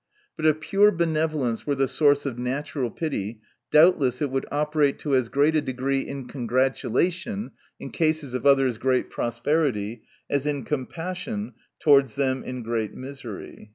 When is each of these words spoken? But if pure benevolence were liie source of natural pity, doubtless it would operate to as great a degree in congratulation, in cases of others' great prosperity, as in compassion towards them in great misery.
But 0.35 0.47
if 0.47 0.59
pure 0.61 0.91
benevolence 0.91 1.67
were 1.67 1.75
liie 1.75 1.87
source 1.87 2.25
of 2.25 2.39
natural 2.39 2.89
pity, 2.89 3.39
doubtless 3.69 4.19
it 4.19 4.31
would 4.31 4.47
operate 4.51 4.97
to 5.01 5.13
as 5.13 5.29
great 5.29 5.55
a 5.55 5.61
degree 5.61 5.99
in 5.99 6.27
congratulation, 6.27 7.51
in 7.79 7.91
cases 7.91 8.33
of 8.33 8.43
others' 8.43 8.79
great 8.79 9.11
prosperity, 9.11 10.01
as 10.27 10.47
in 10.47 10.63
compassion 10.65 11.53
towards 11.77 12.15
them 12.15 12.43
in 12.43 12.63
great 12.63 12.95
misery. 12.95 13.69